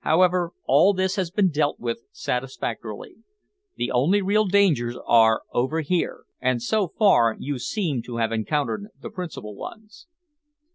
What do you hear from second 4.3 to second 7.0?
dangers are over here, and so